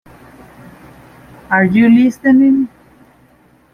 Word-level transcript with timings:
Are 1.51 1.63
you 1.63 1.87
listening? 1.87 2.67